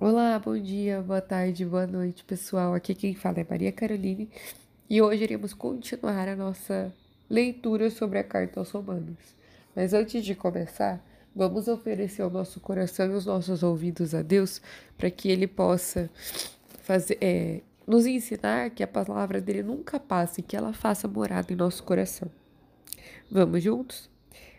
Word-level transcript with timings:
Olá, 0.00 0.38
bom 0.38 0.58
dia, 0.58 1.02
boa 1.02 1.20
tarde, 1.20 1.62
boa 1.62 1.86
noite, 1.86 2.24
pessoal. 2.24 2.72
Aqui 2.72 2.94
quem 2.94 3.14
fala 3.14 3.40
é 3.40 3.46
Maria 3.46 3.70
Caroline 3.70 4.30
e 4.88 5.02
hoje 5.02 5.24
iremos 5.24 5.52
continuar 5.52 6.26
a 6.26 6.34
nossa 6.34 6.90
leitura 7.28 7.90
sobre 7.90 8.18
a 8.18 8.24
carta 8.24 8.58
aos 8.58 8.70
Romanos. 8.70 9.18
Mas 9.76 9.92
antes 9.92 10.24
de 10.24 10.34
começar, 10.34 11.04
vamos 11.36 11.68
oferecer 11.68 12.22
o 12.22 12.30
nosso 12.30 12.60
coração 12.60 13.12
e 13.12 13.14
os 13.14 13.26
nossos 13.26 13.62
ouvidos 13.62 14.14
a 14.14 14.22
Deus 14.22 14.62
para 14.96 15.10
que 15.10 15.28
Ele 15.28 15.46
possa 15.46 16.08
fazer, 16.82 17.18
é, 17.20 17.60
nos 17.86 18.06
ensinar 18.06 18.70
que 18.70 18.82
a 18.82 18.88
palavra 18.88 19.38
dele 19.38 19.62
nunca 19.62 20.00
passe, 20.00 20.40
que 20.40 20.56
ela 20.56 20.72
faça 20.72 21.06
morada 21.06 21.52
em 21.52 21.56
nosso 21.56 21.82
coração. 21.82 22.30
Vamos 23.30 23.62
juntos? 23.62 24.08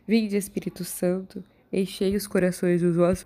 Vinde, 0.07 0.37
Espírito 0.37 0.83
Santo, 0.83 1.43
enchei 1.73 2.15
os 2.15 2.27
corações 2.27 2.83
dos 2.83 2.95
vossos 2.95 3.25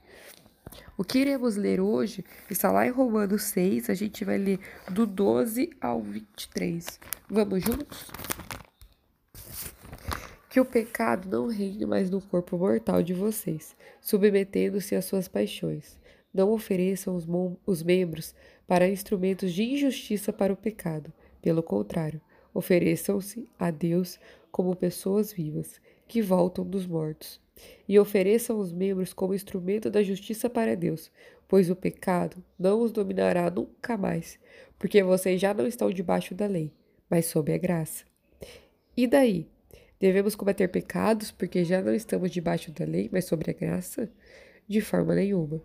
O 0.97 1.03
que 1.03 1.19
iremos 1.19 1.55
ler 1.55 1.79
hoje 1.79 2.23
está 2.49 2.71
lá 2.71 2.85
em 2.85 2.91
Romanos 2.91 3.43
6, 3.43 3.89
a 3.89 3.93
gente 3.93 4.23
vai 4.23 4.37
ler 4.37 4.59
do 4.89 5.05
12 5.05 5.69
ao 5.81 6.01
23. 6.01 6.99
Vamos 7.29 7.63
juntos? 7.63 8.07
Que 10.49 10.59
o 10.59 10.65
pecado 10.65 11.29
não 11.29 11.47
reine 11.47 11.85
mais 11.85 12.09
no 12.09 12.21
corpo 12.21 12.57
mortal 12.57 13.01
de 13.01 13.13
vocês, 13.13 13.75
submetendo-se 14.01 14.95
às 14.95 15.05
suas 15.05 15.27
paixões. 15.27 15.97
Não 16.33 16.51
ofereçam 16.51 17.15
os, 17.15 17.25
os 17.65 17.81
membros 17.81 18.35
para 18.67 18.87
instrumentos 18.87 19.53
de 19.53 19.63
injustiça 19.63 20.31
para 20.31 20.53
o 20.53 20.57
pecado. 20.57 21.11
Pelo 21.41 21.63
contrário, 21.63 22.21
ofereçam-se 22.53 23.47
a 23.57 23.71
Deus 23.71 24.19
como 24.51 24.75
pessoas 24.75 25.31
vivas, 25.31 25.79
que 26.11 26.21
voltam 26.21 26.65
dos 26.65 26.85
mortos 26.85 27.39
e 27.87 27.97
ofereçam 27.97 28.59
os 28.59 28.73
membros 28.73 29.13
como 29.13 29.33
instrumento 29.33 29.89
da 29.89 30.03
justiça 30.03 30.49
para 30.49 30.75
Deus, 30.75 31.09
pois 31.47 31.69
o 31.69 31.75
pecado 31.75 32.43
não 32.59 32.81
os 32.81 32.91
dominará 32.91 33.49
nunca 33.49 33.95
mais, 33.95 34.37
porque 34.77 35.01
vocês 35.01 35.39
já 35.39 35.53
não 35.53 35.65
estão 35.65 35.89
debaixo 35.89 36.35
da 36.35 36.47
lei, 36.47 36.69
mas 37.09 37.27
sob 37.27 37.53
a 37.53 37.57
graça. 37.57 38.03
E 38.97 39.07
daí? 39.07 39.47
Devemos 40.01 40.35
cometer 40.35 40.67
pecados 40.67 41.31
porque 41.31 41.63
já 41.63 41.81
não 41.81 41.93
estamos 41.93 42.29
debaixo 42.29 42.73
da 42.73 42.83
lei, 42.83 43.07
mas 43.09 43.23
sobre 43.23 43.51
a 43.51 43.53
graça? 43.53 44.11
De 44.67 44.81
forma 44.81 45.15
nenhuma. 45.15 45.61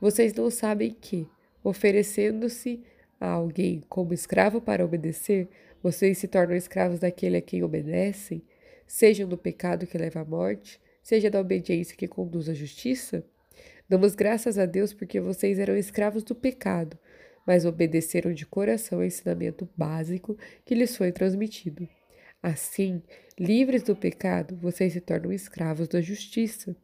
Vocês 0.00 0.32
não 0.32 0.50
sabem 0.50 0.96
que, 0.98 1.28
oferecendo-se 1.62 2.82
a 3.20 3.28
alguém 3.28 3.82
como 3.90 4.14
escravo 4.14 4.58
para 4.58 4.86
obedecer, 4.86 5.50
vocês 5.82 6.16
se 6.16 6.28
tornam 6.28 6.56
escravos 6.56 6.98
daquele 6.98 7.36
a 7.36 7.42
quem 7.42 7.62
obedecem, 7.62 8.42
sejam 8.92 9.26
do 9.26 9.38
pecado 9.38 9.86
que 9.86 9.96
leva 9.96 10.20
à 10.20 10.24
morte, 10.24 10.78
seja 11.02 11.30
da 11.30 11.40
obediência 11.40 11.96
que 11.96 12.06
conduz 12.06 12.46
à 12.46 12.52
justiça? 12.52 13.24
Damos 13.88 14.14
graças 14.14 14.58
a 14.58 14.66
Deus 14.66 14.92
porque 14.92 15.18
vocês 15.18 15.58
eram 15.58 15.74
escravos 15.74 16.22
do 16.22 16.34
pecado, 16.34 16.98
mas 17.46 17.64
obedeceram 17.64 18.34
de 18.34 18.44
coração 18.44 18.98
ao 18.98 19.04
ensinamento 19.04 19.66
básico 19.74 20.36
que 20.62 20.74
lhes 20.74 20.94
foi 20.94 21.10
transmitido. 21.10 21.88
Assim, 22.42 23.02
livres 23.40 23.82
do 23.82 23.96
pecado, 23.96 24.56
vocês 24.56 24.92
se 24.92 25.00
tornam 25.00 25.32
escravos 25.32 25.88
da 25.88 26.02
justiça. 26.02 26.76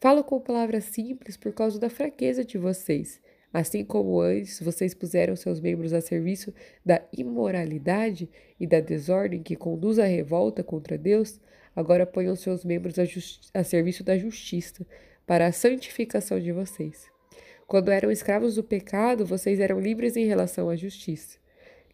Falo 0.00 0.24
com 0.24 0.40
palavras 0.40 0.84
simples 0.84 1.36
por 1.36 1.52
causa 1.52 1.78
da 1.78 1.90
fraqueza 1.90 2.46
de 2.46 2.56
vocês. 2.56 3.20
Assim 3.56 3.84
como 3.84 4.20
antes 4.20 4.60
vocês 4.60 4.92
puseram 4.92 5.34
seus 5.34 5.60
membros 5.60 5.92
a 5.92 6.00
serviço 6.00 6.52
da 6.84 7.00
imoralidade 7.16 8.28
e 8.60 8.66
da 8.66 8.80
desordem 8.80 9.42
que 9.42 9.56
conduz 9.56 9.98
à 9.98 10.04
revolta 10.04 10.62
contra 10.62 10.98
Deus, 10.98 11.40
Agora 11.76 12.06
ponham 12.06 12.34
seus 12.34 12.64
membros 12.64 12.98
a, 12.98 13.02
a 13.60 13.62
serviço 13.62 14.02
da 14.02 14.16
justiça, 14.16 14.86
para 15.26 15.46
a 15.46 15.52
santificação 15.52 16.40
de 16.40 16.50
vocês. 16.50 17.06
Quando 17.66 17.90
eram 17.90 18.10
escravos 18.10 18.54
do 18.54 18.64
pecado, 18.64 19.26
vocês 19.26 19.60
eram 19.60 19.78
livres 19.78 20.16
em 20.16 20.24
relação 20.24 20.70
à 20.70 20.76
justiça. 20.76 21.36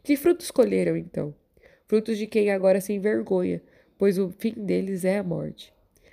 Que 0.02 0.16
frutos 0.16 0.52
colheram 0.52 0.96
então? 0.96 1.34
Frutos 1.88 2.16
de 2.16 2.28
quem 2.28 2.50
agora 2.50 2.80
se 2.80 2.92
envergonha, 2.92 3.60
pois 3.98 4.18
o 4.18 4.30
fim 4.30 4.52
deles 4.52 5.04
é 5.04 5.18
a 5.18 5.22
morte. 5.22 5.72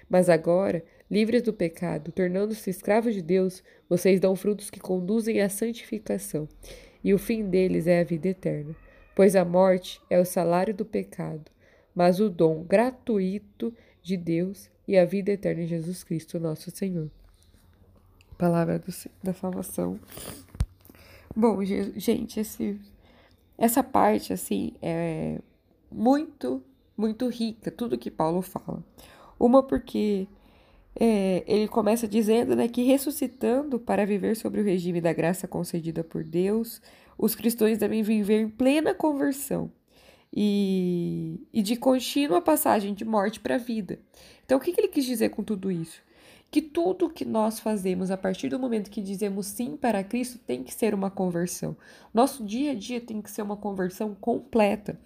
Mas 0.09 0.29
agora, 0.29 0.83
livres 1.09 1.41
do 1.41 1.53
pecado, 1.53 2.11
tornando-se 2.11 2.69
escravos 2.69 3.13
de 3.13 3.21
Deus, 3.21 3.63
vocês 3.87 4.19
dão 4.19 4.35
frutos 4.35 4.69
que 4.69 4.79
conduzem 4.79 5.41
à 5.41 5.49
santificação, 5.49 6.47
e 7.03 7.13
o 7.13 7.17
fim 7.17 7.49
deles 7.49 7.87
é 7.87 8.01
a 8.01 8.03
vida 8.03 8.27
eterna. 8.27 8.75
Pois 9.15 9.35
a 9.35 9.43
morte 9.43 10.01
é 10.09 10.19
o 10.19 10.25
salário 10.25 10.73
do 10.73 10.85
pecado, 10.85 11.51
mas 11.93 12.19
o 12.19 12.29
dom 12.29 12.63
gratuito 12.63 13.73
de 14.01 14.15
Deus 14.15 14.69
e 14.87 14.97
a 14.97 15.05
vida 15.05 15.31
eterna 15.31 15.63
em 15.63 15.67
Jesus 15.67 16.03
Cristo, 16.03 16.39
nosso 16.39 16.71
Senhor. 16.71 17.09
Palavra 18.37 18.79
do, 18.79 18.93
da 19.21 19.33
salvação. 19.33 19.99
Bom, 21.35 21.63
gente, 21.63 22.39
esse, 22.39 22.79
essa 23.57 23.83
parte, 23.83 24.31
assim, 24.31 24.73
é 24.81 25.39
muito, 25.91 26.63
muito 26.95 27.27
rica, 27.27 27.69
tudo 27.69 27.97
que 27.97 28.09
Paulo 28.09 28.41
fala. 28.41 28.83
Uma 29.37 29.61
porque 29.61 30.27
é, 31.01 31.45
ele 31.47 31.69
começa 31.69 32.05
dizendo 32.05 32.57
né, 32.57 32.67
que 32.67 32.83
ressuscitando 32.83 33.79
para 33.79 34.05
viver 34.05 34.35
sobre 34.35 34.59
o 34.59 34.63
regime 34.63 34.99
da 34.99 35.13
graça 35.13 35.47
concedida 35.47 36.03
por 36.03 36.25
Deus, 36.25 36.81
os 37.17 37.35
cristãos 37.35 37.77
devem 37.77 38.03
viver 38.03 38.41
em 38.41 38.49
plena 38.49 38.93
conversão 38.93 39.71
e, 40.35 41.39
e 41.53 41.61
de 41.61 41.77
contínua 41.77 42.41
passagem 42.41 42.93
de 42.93 43.05
morte 43.05 43.39
para 43.39 43.55
a 43.55 43.57
vida. 43.57 43.97
Então, 44.45 44.57
o 44.57 44.61
que, 44.61 44.73
que 44.73 44.81
ele 44.81 44.89
quis 44.89 45.05
dizer 45.05 45.29
com 45.29 45.41
tudo 45.41 45.71
isso? 45.71 46.01
Que 46.51 46.61
tudo 46.61 47.09
que 47.09 47.23
nós 47.23 47.61
fazemos 47.61 48.11
a 48.11 48.17
partir 48.17 48.49
do 48.49 48.59
momento 48.59 48.89
que 48.89 49.01
dizemos 49.01 49.45
sim 49.45 49.77
para 49.77 50.03
Cristo 50.03 50.37
tem 50.39 50.63
que 50.63 50.73
ser 50.73 50.93
uma 50.93 51.09
conversão. 51.09 51.77
Nosso 52.13 52.43
dia 52.43 52.71
a 52.71 52.75
dia 52.75 52.99
tem 52.99 53.21
que 53.21 53.31
ser 53.31 53.41
uma 53.41 53.55
conversão 53.55 54.13
completa. 54.15 54.99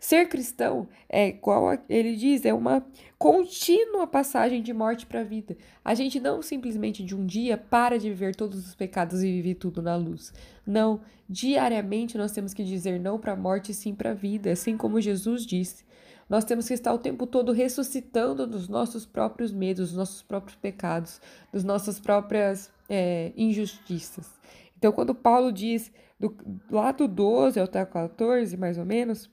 Ser 0.00 0.28
cristão 0.28 0.88
é 1.08 1.28
igual 1.28 1.68
a, 1.68 1.78
ele 1.88 2.14
diz, 2.14 2.44
é 2.44 2.54
uma 2.54 2.86
contínua 3.18 4.06
passagem 4.06 4.62
de 4.62 4.72
morte 4.72 5.06
para 5.06 5.20
a 5.20 5.24
vida. 5.24 5.56
A 5.84 5.94
gente 5.94 6.20
não 6.20 6.40
simplesmente 6.40 7.02
de 7.02 7.16
um 7.16 7.26
dia 7.26 7.58
para 7.58 7.98
de 7.98 8.08
viver 8.08 8.34
todos 8.36 8.66
os 8.66 8.74
pecados 8.74 9.22
e 9.22 9.32
viver 9.32 9.56
tudo 9.56 9.82
na 9.82 9.96
luz. 9.96 10.32
Não, 10.66 11.00
diariamente 11.28 12.16
nós 12.16 12.32
temos 12.32 12.54
que 12.54 12.62
dizer 12.62 13.00
não 13.00 13.18
para 13.18 13.32
a 13.32 13.36
morte 13.36 13.72
e 13.72 13.74
sim 13.74 13.94
para 13.94 14.10
a 14.10 14.14
vida, 14.14 14.52
assim 14.52 14.76
como 14.76 15.00
Jesus 15.00 15.44
disse. 15.44 15.84
Nós 16.28 16.44
temos 16.44 16.68
que 16.68 16.74
estar 16.74 16.92
o 16.92 16.98
tempo 16.98 17.26
todo 17.26 17.52
ressuscitando 17.52 18.46
dos 18.46 18.68
nossos 18.68 19.06
próprios 19.06 19.50
medos, 19.50 19.88
dos 19.88 19.96
nossos 19.96 20.22
próprios 20.22 20.56
pecados, 20.56 21.20
das 21.52 21.64
nossas 21.64 21.98
próprias 21.98 22.70
é, 22.88 23.32
injustiças. 23.36 24.30
Então, 24.76 24.92
quando 24.92 25.14
Paulo 25.14 25.50
diz, 25.50 25.90
do, 26.20 26.36
lá 26.70 26.92
do 26.92 27.08
12 27.08 27.58
até 27.58 27.84
14, 27.84 28.56
mais 28.56 28.76
ou 28.76 28.84
menos, 28.84 29.30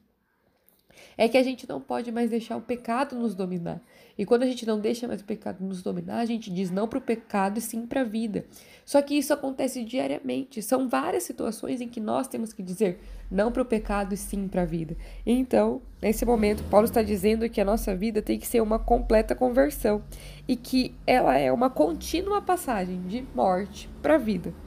é 1.17 1.27
que 1.27 1.37
a 1.37 1.43
gente 1.43 1.67
não 1.67 1.79
pode 1.79 2.11
mais 2.11 2.29
deixar 2.29 2.57
o 2.57 2.61
pecado 2.61 3.15
nos 3.15 3.35
dominar. 3.35 3.81
E 4.17 4.25
quando 4.25 4.43
a 4.43 4.45
gente 4.45 4.65
não 4.65 4.79
deixa 4.79 5.07
mais 5.07 5.21
o 5.21 5.25
pecado 5.25 5.63
nos 5.63 5.81
dominar, 5.81 6.19
a 6.19 6.25
gente 6.25 6.49
diz 6.49 6.71
não 6.71 6.87
para 6.87 6.99
o 6.99 7.01
pecado 7.01 7.57
e 7.57 7.61
sim 7.61 7.85
para 7.85 8.01
a 8.01 8.03
vida. 8.05 8.45
Só 8.85 9.01
que 9.01 9.17
isso 9.17 9.33
acontece 9.33 9.83
diariamente. 9.83 10.61
São 10.61 10.87
várias 10.87 11.23
situações 11.23 11.81
em 11.81 11.87
que 11.87 11.99
nós 11.99 12.27
temos 12.27 12.53
que 12.53 12.63
dizer 12.63 12.99
não 13.29 13.51
para 13.51 13.61
o 13.61 13.65
pecado 13.65 14.13
e 14.13 14.17
sim 14.17 14.47
para 14.47 14.61
a 14.61 14.65
vida. 14.65 14.95
Então, 15.25 15.81
nesse 16.01 16.25
momento, 16.25 16.63
Paulo 16.69 16.85
está 16.85 17.01
dizendo 17.01 17.49
que 17.49 17.59
a 17.59 17.65
nossa 17.65 17.95
vida 17.95 18.21
tem 18.21 18.39
que 18.39 18.47
ser 18.47 18.61
uma 18.61 18.79
completa 18.79 19.35
conversão 19.35 20.03
e 20.47 20.55
que 20.55 20.95
ela 21.05 21.37
é 21.37 21.51
uma 21.51 21.69
contínua 21.69 22.41
passagem 22.41 23.01
de 23.07 23.25
morte 23.33 23.89
para 24.01 24.15
a 24.15 24.19
vida. 24.19 24.64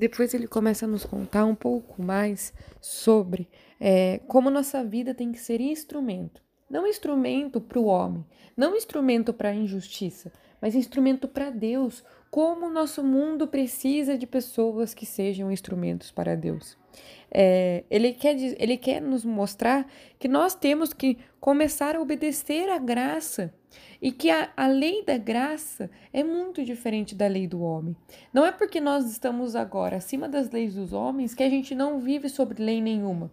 Depois 0.00 0.32
ele 0.32 0.46
começa 0.46 0.86
a 0.86 0.88
nos 0.88 1.04
contar 1.04 1.44
um 1.44 1.54
pouco 1.54 2.02
mais 2.02 2.54
sobre 2.80 3.46
é, 3.78 4.18
como 4.26 4.48
nossa 4.48 4.82
vida 4.82 5.12
tem 5.12 5.30
que 5.30 5.38
ser 5.38 5.60
instrumento. 5.60 6.42
Não 6.70 6.86
instrumento 6.86 7.60
para 7.60 7.78
o 7.78 7.84
homem, 7.84 8.24
não 8.56 8.74
instrumento 8.74 9.34
para 9.34 9.50
a 9.50 9.54
injustiça, 9.54 10.32
mas 10.58 10.74
instrumento 10.74 11.28
para 11.28 11.50
Deus. 11.50 12.02
Como 12.30 12.68
o 12.68 12.70
nosso 12.70 13.04
mundo 13.04 13.46
precisa 13.46 14.16
de 14.16 14.26
pessoas 14.26 14.94
que 14.94 15.04
sejam 15.04 15.52
instrumentos 15.52 16.10
para 16.10 16.34
Deus. 16.34 16.78
É, 17.30 17.84
ele, 17.90 18.14
quer, 18.14 18.36
ele 18.58 18.78
quer 18.78 19.02
nos 19.02 19.22
mostrar 19.22 19.86
que 20.18 20.28
nós 20.28 20.54
temos 20.54 20.94
que 20.94 21.18
começar 21.38 21.94
a 21.94 22.00
obedecer 22.00 22.70
à 22.70 22.78
graça 22.78 23.52
e 24.00 24.10
que 24.12 24.30
a, 24.30 24.50
a 24.56 24.66
lei 24.66 25.04
da 25.04 25.18
graça 25.18 25.90
é 26.12 26.22
muito 26.22 26.64
diferente 26.64 27.14
da 27.14 27.26
lei 27.26 27.46
do 27.46 27.60
homem. 27.60 27.96
Não 28.32 28.46
é 28.46 28.52
porque 28.52 28.80
nós 28.80 29.10
estamos 29.10 29.54
agora 29.54 29.96
acima 29.96 30.28
das 30.28 30.50
leis 30.50 30.74
dos 30.74 30.92
homens 30.92 31.34
que 31.34 31.42
a 31.42 31.50
gente 31.50 31.74
não 31.74 31.98
vive 31.98 32.28
sobre 32.28 32.62
lei 32.62 32.80
nenhuma. 32.80 33.30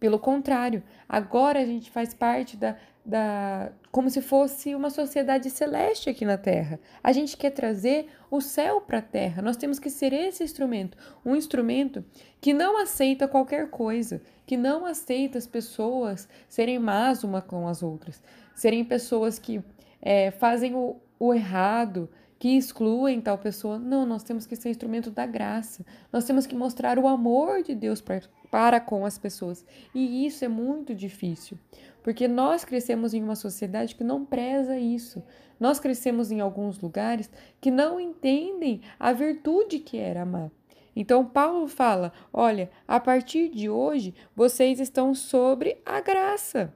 Pelo 0.00 0.18
contrário, 0.18 0.82
agora 1.08 1.58
a 1.58 1.66
gente 1.66 1.90
faz 1.90 2.14
parte 2.14 2.56
da, 2.56 2.76
da. 3.04 3.72
como 3.90 4.08
se 4.08 4.22
fosse 4.22 4.72
uma 4.74 4.90
sociedade 4.90 5.50
celeste 5.50 6.08
aqui 6.08 6.24
na 6.24 6.38
Terra. 6.38 6.78
A 7.02 7.10
gente 7.10 7.36
quer 7.36 7.50
trazer 7.50 8.06
o 8.30 8.40
céu 8.40 8.80
para 8.80 8.98
a 8.98 9.02
Terra. 9.02 9.42
Nós 9.42 9.56
temos 9.56 9.80
que 9.80 9.90
ser 9.90 10.12
esse 10.12 10.44
instrumento 10.44 10.96
um 11.24 11.34
instrumento 11.34 12.04
que 12.40 12.54
não 12.54 12.80
aceita 12.80 13.26
qualquer 13.26 13.70
coisa, 13.70 14.22
que 14.46 14.56
não 14.56 14.86
aceita 14.86 15.36
as 15.36 15.48
pessoas 15.48 16.28
serem 16.48 16.78
más 16.78 17.24
uma 17.24 17.42
com 17.42 17.66
as 17.66 17.82
outras, 17.82 18.22
serem 18.58 18.84
pessoas 18.84 19.38
que 19.38 19.62
é, 20.02 20.32
fazem 20.32 20.74
o, 20.74 20.96
o 21.16 21.32
errado, 21.32 22.10
que 22.40 22.56
excluem 22.56 23.20
tal 23.20 23.38
pessoa. 23.38 23.78
Não, 23.78 24.04
nós 24.04 24.24
temos 24.24 24.46
que 24.46 24.56
ser 24.56 24.70
instrumento 24.70 25.12
da 25.12 25.24
graça. 25.26 25.86
Nós 26.12 26.24
temos 26.24 26.44
que 26.44 26.56
mostrar 26.56 26.98
o 26.98 27.06
amor 27.06 27.62
de 27.62 27.72
Deus 27.72 28.00
para, 28.00 28.20
para 28.50 28.80
com 28.80 29.06
as 29.06 29.16
pessoas. 29.16 29.64
E 29.94 30.26
isso 30.26 30.44
é 30.44 30.48
muito 30.48 30.92
difícil, 30.92 31.56
porque 32.02 32.26
nós 32.26 32.64
crescemos 32.64 33.14
em 33.14 33.22
uma 33.22 33.36
sociedade 33.36 33.94
que 33.94 34.02
não 34.02 34.24
preza 34.24 34.76
isso. 34.76 35.22
Nós 35.60 35.78
crescemos 35.78 36.32
em 36.32 36.40
alguns 36.40 36.80
lugares 36.80 37.30
que 37.60 37.70
não 37.70 38.00
entendem 38.00 38.80
a 38.98 39.12
virtude 39.12 39.78
que 39.78 39.98
era 39.98 40.22
amar. 40.22 40.50
Então, 40.96 41.24
Paulo 41.24 41.68
fala: 41.68 42.12
olha, 42.32 42.68
a 42.88 42.98
partir 42.98 43.50
de 43.50 43.70
hoje 43.70 44.16
vocês 44.34 44.80
estão 44.80 45.14
sobre 45.14 45.80
a 45.86 46.00
graça. 46.00 46.74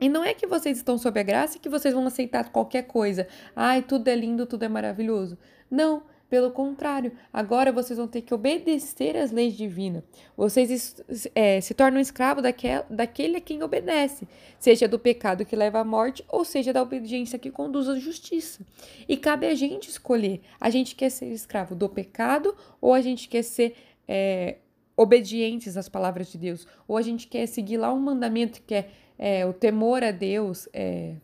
E 0.00 0.08
não 0.08 0.22
é 0.22 0.34
que 0.34 0.46
vocês 0.46 0.76
estão 0.76 0.98
sob 0.98 1.18
a 1.18 1.22
graça 1.22 1.56
e 1.56 1.60
que 1.60 1.68
vocês 1.68 1.94
vão 1.94 2.06
aceitar 2.06 2.50
qualquer 2.50 2.82
coisa. 2.82 3.26
Ai, 3.54 3.82
tudo 3.82 4.08
é 4.08 4.14
lindo, 4.14 4.46
tudo 4.46 4.64
é 4.64 4.68
maravilhoso. 4.68 5.38
Não, 5.70 6.02
pelo 6.28 6.50
contrário, 6.50 7.12
agora 7.32 7.70
vocês 7.70 7.96
vão 7.96 8.08
ter 8.08 8.20
que 8.20 8.34
obedecer 8.34 9.16
às 9.16 9.30
leis 9.30 9.56
divinas. 9.56 10.02
Vocês 10.36 10.96
é, 11.34 11.60
se 11.60 11.72
tornam 11.72 12.00
escravos 12.00 12.42
daquele, 12.42 12.82
daquele 12.90 13.36
a 13.36 13.40
quem 13.40 13.62
obedece, 13.62 14.26
seja 14.58 14.88
do 14.88 14.98
pecado 14.98 15.46
que 15.46 15.54
leva 15.54 15.78
à 15.78 15.84
morte 15.84 16.24
ou 16.28 16.44
seja 16.44 16.72
da 16.72 16.82
obediência 16.82 17.38
que 17.38 17.50
conduz 17.50 17.88
à 17.88 17.96
justiça. 17.98 18.66
E 19.08 19.16
cabe 19.16 19.46
a 19.46 19.54
gente 19.54 19.88
escolher: 19.88 20.40
a 20.60 20.68
gente 20.68 20.96
quer 20.96 21.10
ser 21.10 21.26
escravo 21.26 21.76
do 21.76 21.88
pecado 21.88 22.54
ou 22.80 22.92
a 22.92 23.00
gente 23.00 23.28
quer 23.28 23.42
ser 23.42 23.76
é, 24.08 24.56
obedientes 24.96 25.76
às 25.76 25.88
palavras 25.88 26.32
de 26.32 26.38
Deus, 26.38 26.66
ou 26.88 26.96
a 26.96 27.02
gente 27.02 27.28
quer 27.28 27.46
seguir 27.46 27.76
lá 27.76 27.92
um 27.92 28.00
mandamento 28.00 28.62
que 28.62 28.74
é 28.74 28.90
é, 29.18 29.44
o 29.46 29.52
temor 29.52 30.02
a 30.02 30.10
Deus, 30.10 30.68
é, 30.72 31.14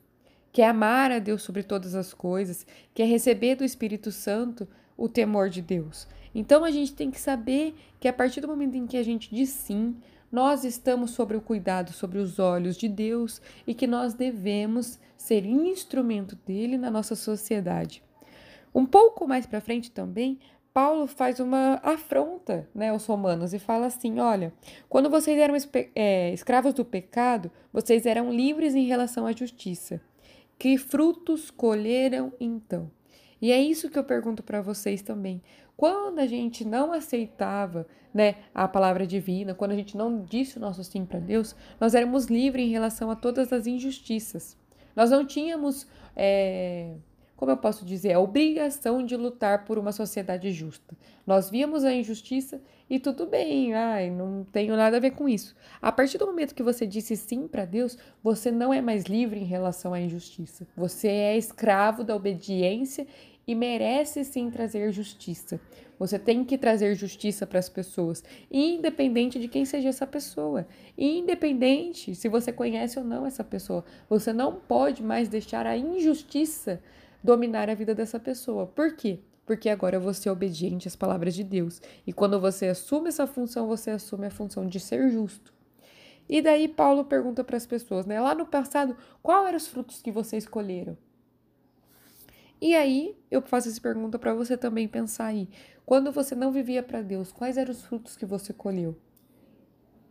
quer 0.52 0.68
amar 0.68 1.10
a 1.10 1.18
Deus 1.18 1.42
sobre 1.42 1.62
todas 1.62 1.94
as 1.94 2.12
coisas, 2.12 2.66
quer 2.94 3.06
receber 3.06 3.56
do 3.56 3.64
Espírito 3.64 4.10
Santo 4.10 4.68
o 4.96 5.08
temor 5.08 5.48
de 5.48 5.62
Deus. 5.62 6.06
Então 6.34 6.64
a 6.64 6.70
gente 6.70 6.94
tem 6.94 7.10
que 7.10 7.20
saber 7.20 7.74
que 8.00 8.08
a 8.08 8.12
partir 8.12 8.40
do 8.40 8.48
momento 8.48 8.76
em 8.76 8.86
que 8.86 8.96
a 8.96 9.02
gente 9.02 9.34
diz 9.34 9.50
sim, 9.50 9.96
nós 10.30 10.64
estamos 10.64 11.10
sobre 11.10 11.36
o 11.36 11.42
cuidado, 11.42 11.92
sobre 11.92 12.18
os 12.18 12.38
olhos 12.38 12.76
de 12.76 12.88
Deus 12.88 13.42
e 13.66 13.74
que 13.74 13.86
nós 13.86 14.14
devemos 14.14 14.98
ser 15.16 15.44
instrumento 15.44 16.36
dele 16.46 16.78
na 16.78 16.90
nossa 16.90 17.14
sociedade. 17.14 18.02
Um 18.74 18.86
pouco 18.86 19.28
mais 19.28 19.44
para 19.44 19.60
frente 19.60 19.90
também, 19.90 20.38
Paulo 20.72 21.06
faz 21.06 21.38
uma 21.38 21.78
afronta 21.82 22.69
né, 22.74 22.90
aos 22.90 23.04
romanos 23.04 23.52
e 23.52 23.58
fala 23.58 23.86
assim: 23.86 24.19
olha, 24.19 24.52
quando 24.88 25.10
vocês 25.10 25.38
eram 25.38 25.54
é, 25.94 26.32
escravos 26.32 26.72
do 26.72 26.84
pecado, 26.84 27.50
vocês 27.72 28.06
eram 28.06 28.32
livres 28.32 28.74
em 28.74 28.86
relação 28.86 29.26
à 29.26 29.32
justiça. 29.32 30.00
Que 30.58 30.78
frutos 30.78 31.50
colheram 31.50 32.32
então? 32.40 32.90
E 33.40 33.50
é 33.50 33.60
isso 33.60 33.90
que 33.90 33.98
eu 33.98 34.04
pergunto 34.04 34.42
para 34.42 34.62
vocês 34.62 35.02
também. 35.02 35.42
Quando 35.76 36.20
a 36.20 36.26
gente 36.26 36.64
não 36.64 36.92
aceitava 36.92 37.86
né, 38.14 38.36
a 38.54 38.68
palavra 38.68 39.06
divina, 39.06 39.54
quando 39.54 39.72
a 39.72 39.76
gente 39.76 39.96
não 39.96 40.22
disse 40.22 40.56
o 40.56 40.60
nosso 40.60 40.84
sim 40.84 41.04
para 41.04 41.18
Deus, 41.18 41.56
nós 41.80 41.94
éramos 41.94 42.26
livres 42.26 42.64
em 42.64 42.70
relação 42.70 43.10
a 43.10 43.16
todas 43.16 43.52
as 43.52 43.66
injustiças. 43.66 44.56
Nós 44.94 45.10
não 45.10 45.26
tínhamos. 45.26 45.86
É 46.14 46.94
como 47.42 47.50
eu 47.50 47.56
posso 47.56 47.84
dizer, 47.84 48.12
a 48.12 48.20
obrigação 48.20 49.04
de 49.04 49.16
lutar 49.16 49.64
por 49.64 49.76
uma 49.76 49.90
sociedade 49.90 50.52
justa. 50.52 50.96
Nós 51.26 51.50
víamos 51.50 51.84
a 51.84 51.92
injustiça 51.92 52.62
e 52.88 53.00
tudo 53.00 53.26
bem, 53.26 53.74
ai, 53.74 54.10
não 54.10 54.46
tenho 54.52 54.76
nada 54.76 54.98
a 54.98 55.00
ver 55.00 55.10
com 55.10 55.28
isso. 55.28 55.52
A 55.80 55.90
partir 55.90 56.18
do 56.18 56.26
momento 56.26 56.54
que 56.54 56.62
você 56.62 56.86
disse 56.86 57.16
sim 57.16 57.48
para 57.48 57.64
Deus, 57.64 57.98
você 58.22 58.52
não 58.52 58.72
é 58.72 58.80
mais 58.80 59.06
livre 59.06 59.40
em 59.40 59.44
relação 59.44 59.92
à 59.92 60.00
injustiça. 60.00 60.68
Você 60.76 61.08
é 61.08 61.36
escravo 61.36 62.04
da 62.04 62.14
obediência 62.14 63.08
e 63.44 63.56
merece 63.56 64.22
sim 64.22 64.48
trazer 64.48 64.92
justiça. 64.92 65.60
Você 65.98 66.20
tem 66.20 66.44
que 66.44 66.56
trazer 66.56 66.94
justiça 66.94 67.44
para 67.44 67.58
as 67.58 67.68
pessoas, 67.68 68.22
independente 68.52 69.40
de 69.40 69.48
quem 69.48 69.64
seja 69.64 69.88
essa 69.88 70.06
pessoa, 70.06 70.64
independente 70.96 72.14
se 72.14 72.28
você 72.28 72.52
conhece 72.52 73.00
ou 73.00 73.04
não 73.04 73.26
essa 73.26 73.42
pessoa. 73.42 73.84
Você 74.08 74.32
não 74.32 74.54
pode 74.54 75.02
mais 75.02 75.28
deixar 75.28 75.66
a 75.66 75.76
injustiça 75.76 76.80
dominar 77.22 77.70
a 77.70 77.74
vida 77.74 77.94
dessa 77.94 78.19
pessoa. 78.19 78.66
Por 78.66 78.94
quê? 78.96 79.20
Porque 79.44 79.69
agora 79.69 79.98
você 79.98 80.28
é 80.28 80.32
obediente 80.32 80.88
às 80.88 80.96
palavras 80.96 81.34
de 81.34 81.44
Deus. 81.44 81.80
E 82.06 82.12
quando 82.12 82.40
você 82.40 82.66
assume 82.69 83.08
essa 83.08 83.26
função, 83.26 83.66
você 83.66 83.90
assume 83.90 84.26
a 84.26 84.30
função 84.30 84.66
de 84.66 84.78
ser 84.78 85.10
justo. 85.10 85.52
E 86.28 86.40
daí 86.40 86.69
Paulo 86.69 87.04
pergunta 87.04 87.42
para 87.42 87.56
as 87.56 87.66
pessoas, 87.66 88.06
né? 88.06 88.20
Lá 88.20 88.34
no 88.34 88.46
passado, 88.46 88.96
qual 89.22 89.46
eram 89.46 89.56
os 89.56 89.66
frutos 89.66 90.00
que 90.00 90.10
você 90.10 90.36
escolheram? 90.36 90.96
E 92.60 92.76
aí 92.76 93.16
eu 93.30 93.42
faço 93.42 93.68
essa 93.68 93.80
pergunta 93.80 94.18
para 94.18 94.32
você 94.32 94.56
também 94.56 94.86
pensar 94.86 95.26
aí. 95.26 95.48
Quando 95.84 96.12
você 96.12 96.34
não 96.34 96.52
vivia 96.52 96.82
para 96.82 97.02
Deus, 97.02 97.32
quais 97.32 97.58
eram 97.58 97.72
os 97.72 97.82
frutos 97.82 98.16
que 98.16 98.25
você 98.25 98.52
colheu? 98.52 98.96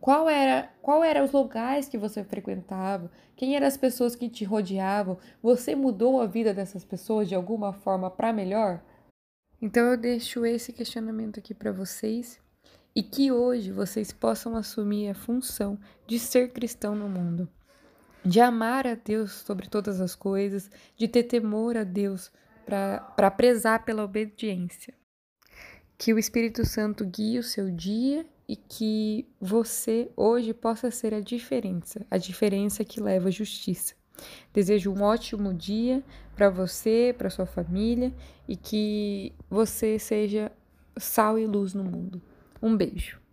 Qual 0.02 0.28
era, 0.28 0.68
qual 0.82 1.04
eram 1.04 1.24
os 1.24 1.32
lugares 1.32 1.88
que 1.88 1.96
você 1.96 2.24
frequentava? 2.24 3.12
Quem 3.36 3.56
eram 3.56 3.68
as 3.68 3.78
pessoas 3.78 4.16
que 4.16 4.28
te 4.28 4.44
rodeavam? 4.44 5.20
Você 5.44 5.76
mudou 5.76 6.20
a 6.20 6.26
vida 6.26 6.56
dessas 6.56 6.84
pessoas 6.84 7.30
de 7.30 7.36
alguma 7.36 7.72
forma 7.72 8.10
para 8.10 8.34
melhor? 8.34 8.82
Então 9.62 9.86
eu 9.86 9.96
deixo 9.96 10.44
esse 10.44 10.74
questionamento 10.74 11.38
aqui 11.38 11.54
para 11.54 11.72
vocês 11.72 12.40
e 12.96 13.04
que 13.04 13.32
hoje 13.32 13.72
vocês 13.72 14.12
possam 14.12 14.56
assumir 14.56 15.10
a 15.10 15.14
função 15.14 15.78
de 16.08 16.18
ser 16.18 16.52
cristão 16.52 16.96
no 16.96 17.08
mundo, 17.08 17.48
de 18.26 18.42
amar 18.42 18.88
a 18.88 18.96
Deus 18.96 19.32
sobre 19.32 19.70
todas 19.70 20.02
as 20.02 20.16
coisas, 20.16 20.72
de 20.98 21.08
ter 21.08 21.24
temor 21.24 21.78
a 21.78 21.84
Deus 21.84 22.32
para 22.66 23.30
prezar 23.30 23.86
pela 23.86 24.04
obediência. 24.04 24.96
Que 25.96 26.12
o 26.12 26.18
Espírito 26.18 26.66
Santo 26.66 27.06
guie 27.06 27.38
o 27.38 27.44
seu 27.44 27.70
dia 27.70 28.26
e 28.52 28.58
que 28.58 29.26
você 29.40 30.12
hoje 30.14 30.54
possa 30.54 30.92
ser 30.92 31.14
a 31.14 31.22
diferença, 31.22 32.06
a 32.12 32.18
diferença 32.18 32.84
que 32.84 33.00
leva 33.00 33.30
à 33.30 33.32
justiça. 33.32 33.96
Desejo 34.54 34.92
um 34.92 35.04
ótimo 35.04 35.54
dia 35.54 36.04
para 36.36 36.50
você, 36.50 37.16
para 37.18 37.30
sua 37.30 37.46
família 37.46 38.14
e 38.50 38.58
que 38.58 39.32
você 39.50 39.98
seja 39.98 40.52
sal 40.98 41.40
e 41.40 41.48
luz 41.48 41.74
no 41.74 41.86
mundo. 41.86 42.22
Um 42.62 42.76
beijo. 42.76 43.22